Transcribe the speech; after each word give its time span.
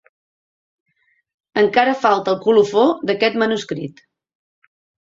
Encara 1.65 1.95
falta 2.07 2.35
el 2.35 2.41
colofó 2.49 2.89
d'aquest 3.11 3.43
manuscrit. 3.45 4.05